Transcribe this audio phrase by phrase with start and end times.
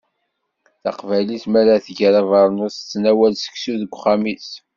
[0.83, 4.49] Taqbaylit mi ara tger abernus, tettnawal seksu deg uxxam-is.